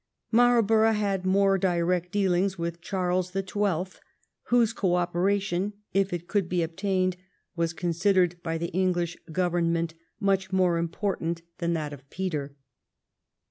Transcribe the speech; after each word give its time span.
Marlborough 0.31 0.93
had 0.93 1.27
more 1.27 1.59
direct 1.59 2.11
deahngs 2.11 2.57
with 2.57 2.81
Charles 2.81 3.29
the 3.33 3.43
Twelfth, 3.43 3.99
whose 4.45 4.73
co 4.73 4.95
operation, 4.95 5.73
if 5.93 6.11
it 6.11 6.27
could 6.27 6.49
be 6.49 6.63
obtained, 6.63 7.17
was 7.55 7.71
considered 7.71 8.41
by 8.41 8.57
the 8.57 8.71
English 8.73 9.15
Government 9.31 9.93
much 10.19 10.51
more 10.51 10.79
important 10.79 11.43
than 11.59 11.73
that 11.73 11.93
of 11.93 12.09
Peter. 12.09 12.55